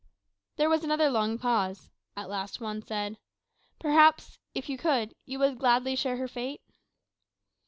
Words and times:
There 0.55 0.67
was 0.67 0.83
another 0.83 1.11
long 1.11 1.37
pause. 1.37 1.91
At 2.17 2.27
last 2.27 2.59
Juan 2.59 2.81
said, 2.81 3.19
"Perhaps, 3.77 4.39
if 4.55 4.67
you 4.67 4.75
could, 4.75 5.13
you 5.27 5.37
would 5.37 5.59
gladly 5.59 5.95
share 5.95 6.17
her 6.17 6.27
fate?" 6.27 6.61